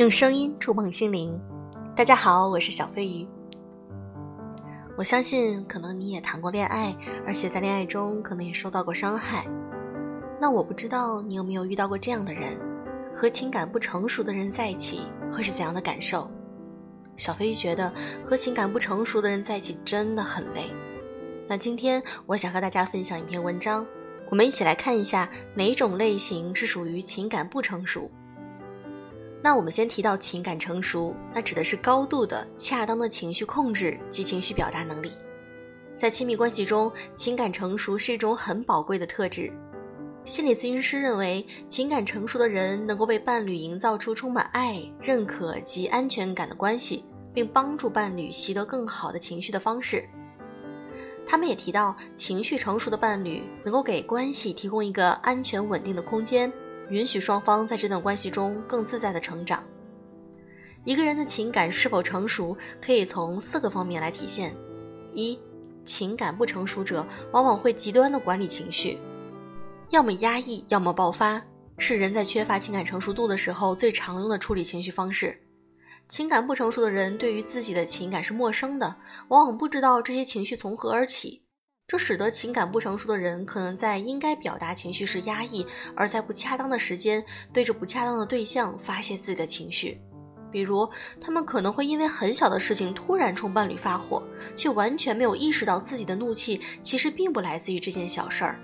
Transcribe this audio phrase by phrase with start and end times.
[0.00, 1.38] 用声音触碰心灵。
[1.94, 3.28] 大家好，我是小飞鱼。
[4.96, 9.46] 我相信，可能你也谈过恋爱，而且在恋爱中可能也受到过伤害。
[10.40, 12.58] 那我不知道你有没有遇到过这样的人，
[13.12, 16.30] 和情感不成熟的人在一起会是怎样的感受？
[17.18, 17.92] 小飞鱼觉得
[18.24, 20.70] 和情感不成熟的人在一起真的很累。
[21.46, 23.86] 那今天我想和大家分享一篇文章，
[24.30, 28.10] 我们一起来看一下哪种类型是属于情感不成熟。
[29.42, 35.12] 那我们先提到情感成熟，那指的是高度的、恰当的情绪控制及情绪表达能力。
[35.96, 39.52] 在亲密关系中，情感成熟是一种很宝贵的特质。
[40.24, 50.04] 心理咨询师认为，情感成熟的人能够为伴侣营造出充满爱、认可及安全感的关系，并帮助伴侣习得更好的情绪的方式。
[51.26, 56.52] 他们也提到，情绪成熟的伴侣能够给关系提供一个安全稳定的空间。
[56.90, 59.64] 允许双方在这段关系中更自在的成长。
[60.84, 64.54] 一个人的情感是否成熟，可以从四个方面来体现：
[65.14, 65.38] 一、
[65.84, 68.98] 情感不成熟者往往会极端的管理情绪，
[69.90, 71.42] 要么压抑，要么爆发，
[71.78, 75.38] 是人在缺乏情感成熟度的时候最常用的处理情绪方式。
[76.08, 78.96] 情感不成熟的人对于自己的情感是陌生的，
[79.28, 81.42] 往往不知道这些情绪从何而起。
[81.90, 85.66] 这使得情感不成熟的人可能在应该表达情绪时压抑，
[85.96, 87.20] 而在不恰当的时间
[87.52, 90.00] 对着不恰当的对象发泄自己的情绪。
[90.52, 90.88] 比如，
[91.20, 94.22] 他们可能会因为很小的事情突然冲伴侣发火，
[94.54, 98.56] 却完全没有意识到自己的怒气其实并不来自于这件小事儿。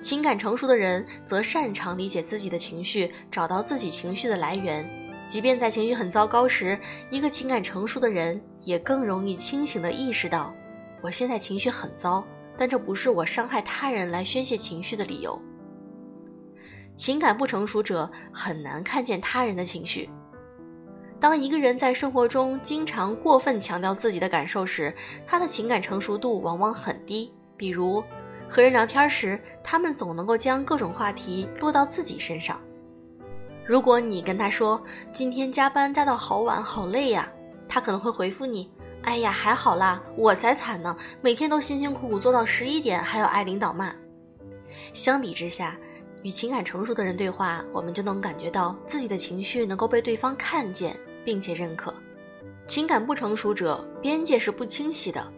[0.00, 4.88] 情感成熟的人则擅长理解自己的情绪，找到自己情绪的来源。
[5.28, 6.78] 即便在情绪很糟糕时，
[7.10, 10.54] 一个情感成熟的人也更容易清醒地意识到。
[11.06, 12.26] 我现在情绪很糟，
[12.58, 15.40] 但这不是我伤害他人来宣泄情绪的理由。
[16.96, 20.10] 情感不成熟者很难看见他人的情绪。
[21.20, 24.92] 当一个人在生活中经常过分强调自己的感受时，
[25.24, 27.32] 他的情感成熟度往往很低。
[27.56, 28.02] 比如，
[28.48, 32.60] 和人聊天时，他们总能够将各种话题落到自己身上。
[33.64, 34.82] 如果你跟他说
[35.12, 37.32] 今天加班加到好晚，好累呀，
[37.68, 38.68] 他可能会回复你。
[39.06, 43.94] 哎呀，还好啦，我才惨呢，每天都辛辛苦苦做到十一点，还要挨领导骂。
[44.92, 45.78] 相比之下，
[46.24, 51.94] 与情感成熟的人对话，我们就能感觉到自己的情绪能够被对方看见并且认可。
[52.66, 55.32] 情感不成熟者边界是不清晰的，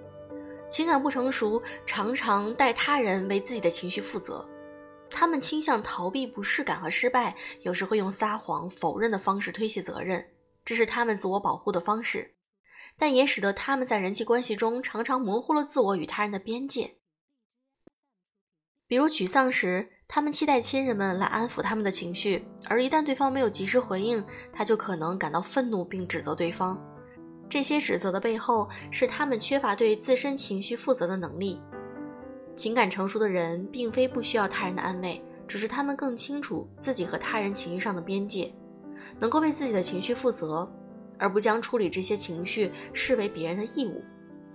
[0.67, 4.49] 情感不成熟常常代他人为自己的情绪负责，
[5.11, 10.27] 他们倾向逃避不适感和失败，有时会用撒谎、否认的方式推卸责任，
[10.65, 12.33] 这是他们自我保护的方式。
[12.99, 16.97] 但也使得他们在人际关系中常常模糊了自我与他人的边界。
[18.89, 26.83] 比如沮丧时，他们期待亲人们来安抚他们的情绪，而一旦对方没有及时回应，他就可能感到愤怒并指责对方。
[27.49, 31.61] 这些指责的背后是他们缺乏对自身情绪负责的能力。
[32.57, 38.53] 情感成熟的人并非不需要他人的安慰，只是他们更清楚自己和他人情绪上的边界，
[39.21, 40.69] 能够为自己的情绪负责。
[41.19, 44.03] 而不将处理这些情绪视为别人的义务，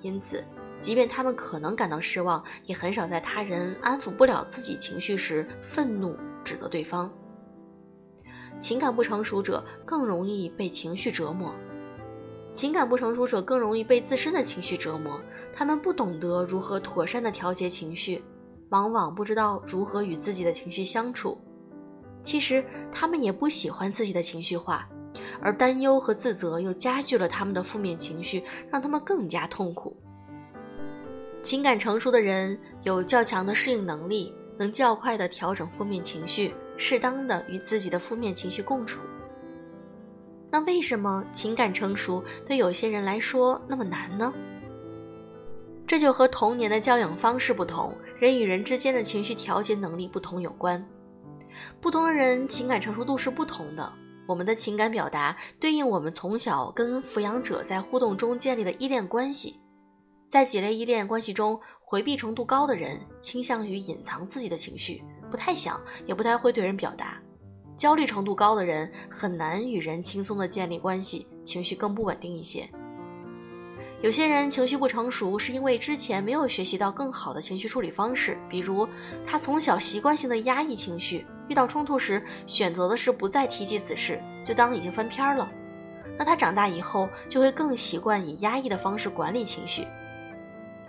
[0.01, 0.43] 因此，
[0.79, 7.11] 即便他们可能感到失望，也很少在他人安抚不了自己情绪时愤怒指责对方。
[8.59, 11.53] 情感不成熟者更容易被情绪折磨，
[12.53, 15.19] 情感不成熟者更容易被自身的情绪折磨。
[15.53, 18.23] 他们不懂得如何妥善的调节情绪，
[18.69, 21.37] 往往不知道如何与自己的情绪相处。
[22.21, 24.87] 其实，他们也不喜欢自己的情绪化。
[25.43, 29.95] 而担忧和自责又加剧了他们的负面情绪，让他们更加痛苦。
[31.41, 39.01] 情感成熟的人有较强的适应能力，能较快地调整负面情绪，适当的与自己的负面情绪共处。
[40.49, 44.33] 那为什么情感成熟对有些人来说那么难呢？
[45.85, 50.83] 这就和童年的教养方式不同，人与人之间的情绪调节能力不同有关。
[51.81, 53.91] 不同的人情感成熟度是不同的。
[54.27, 59.59] 我们的情感表达对应我们从小跟抚养者在互动中建立的依恋关系，
[60.29, 67.21] 在几类依恋关系中，回避程度高的人倾向于隐藏自己的情绪，不太想，也不太会对人表达；
[67.77, 72.69] 焦虑程度高的人很难与人轻松的建立关系，情绪更不稳定一些。
[74.01, 78.87] 有些人情绪不成熟，是因为之前没有学习到更好的情绪处理方式，比如
[79.25, 81.25] 他从小习惯性的压抑情绪。
[81.53, 85.47] 遇到冲突时，选择的是不再提及此事，就当已经翻篇了。
[86.17, 89.85] 那他长大以后就会更习惯以压抑的方式管理情绪。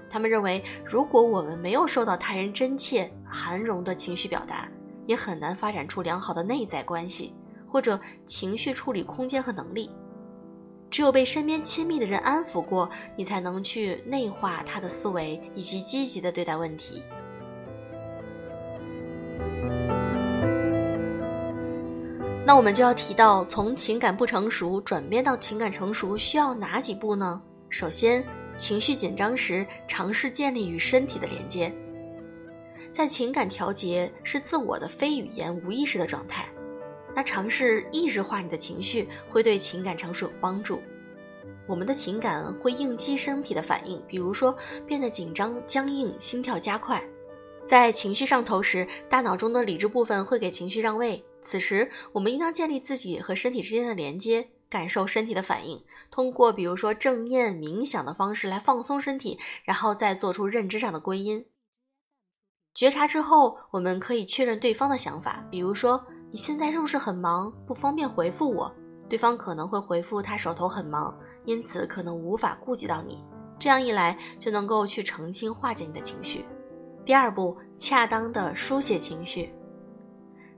[0.08, 4.66] 他们认为，如果我们没有受到他人真切、含容的情绪表达，
[5.04, 7.34] 也很难发展出良好的内在关系，
[7.68, 9.90] 或者情绪处理空间和能力。
[10.90, 17.02] 只有被身边亲密的人安抚过，你才能去内化他的思维，以及积极的对待问题。
[22.46, 27.42] 那我们就要提到，从情感不成熟转变到情感成熟需要哪几步呢？
[27.70, 28.22] 首先，
[28.54, 31.74] 情绪紧张时，尝试建立与身体的连接。
[32.92, 36.46] 在情感调节是自我的非语言无意识的状态。
[37.16, 40.82] 那尝试意识化你的情绪，会对情感成熟有帮助。
[41.66, 44.54] 我们的情感会应激身体的反应，比如说
[44.86, 47.02] 变得紧张、僵硬、心跳加快。
[47.64, 51.24] 在情绪上头时，大脑中的理智部分会给情绪让位。
[51.44, 61.46] 此时，我们应当建立自己和身体之间的连接，感受身体的反应，通过比如说正念、冥想的方式来放松身体，然后再做出认知上的归因。
[62.74, 66.04] 觉察之后，我们可以确认对方的想法，比如说。
[66.30, 68.74] 你现在是不是很忙，不方便回复我？
[69.08, 73.24] 对方可能会回复他手头很忙，因此可能无法顾及到你。
[73.56, 76.44] 这样一来，就能够去澄清化解你的情绪。
[77.04, 79.54] 第二步，恰当的书写情绪。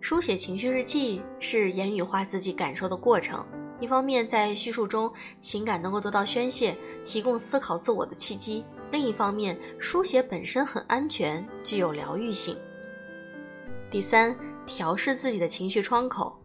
[0.08, 3.44] 书写情绪日记是言语化自己感受的过程。
[3.80, 12.56] 一方面，在叙述中，情感能够得到宣泄，提供思考自我的契机；另一方面，书写本身很安全，具有疗愈性。
[13.90, 14.32] 第三。
[14.64, 16.40] 调试自己的情绪窗口。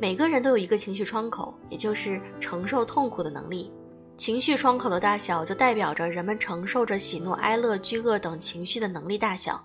[0.00, 3.72] 每个人都有一个情绪窗口，也就是承受痛苦的能力。
[4.16, 9.64] 情绪窗口的大小，就代表着人们承受着喜怒哀乐、惧恶等情绪的能力大小。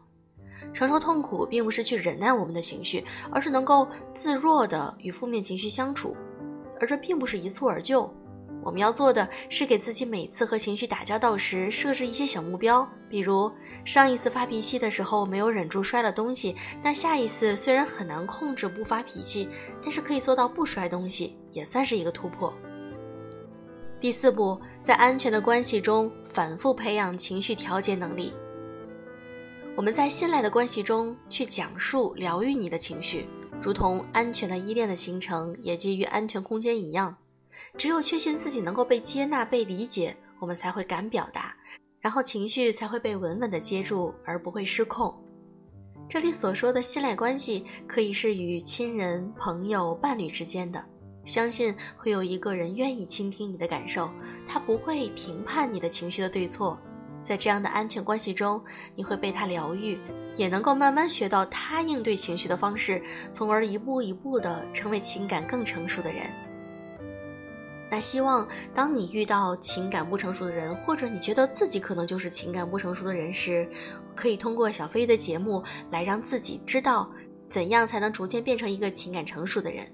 [0.76, 6.18] 承受痛苦，并不是去忍耐我们的情绪，而是能够自若的与负面情绪相处。
[6.82, 8.14] 而这并不是一蹴而就。
[8.62, 13.50] 我们要做的是给自己每次和情绪打交道时设置一些小目标，比如
[13.86, 19.48] 上一次发脾气的时候没有忍住摔了东西，但下一次虽然很难控制不发脾气，
[19.82, 22.54] 但是可以做到不摔东西，也算是一个突破。
[24.02, 28.34] 第四步，在安全的关系中反复培养情绪调节能力。
[29.78, 33.28] 我们在信赖的关系中去讲述、疗愈你的情绪，
[33.62, 37.14] 如同安全的依恋的形成也基于安全空间一样。
[37.78, 41.54] 只有确信自己能够被接纳、被理解，我们才会敢表达，
[42.00, 45.14] 然后情绪才会被稳稳的接住，而不会失控。
[46.08, 50.82] 这里所说的信赖关系，可以是与亲人、朋友、伴侣之间的。
[51.26, 54.10] 相信会有一个人愿意倾听你的感受，
[54.48, 56.80] 他不会评判你的情绪的对错。
[57.26, 58.64] 在这样的安全关系中，
[58.94, 60.00] 你会被他疗愈，
[60.36, 63.02] 也能够慢慢学到他应对情绪的方式，
[63.34, 66.32] 从而一步一步的成为情感更成熟的人。
[67.90, 73.68] 那希望，当你遇到情感不成熟的人，或者你觉得自己可能就是情感不成熟的人时，
[74.16, 77.10] 可以通过小飞鱼的节目来让自己知道，
[77.50, 79.88] 怎样才能逐渐变成一个情感成熟的人。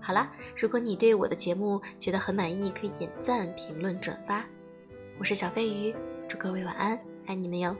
[0.00, 4.44] 好了，如果你对我的节目觉得很满意，可以点赞、评论、转发。
[5.18, 5.92] 我是小飞鱼，
[6.28, 7.74] 祝各位晚安，爱你们哟。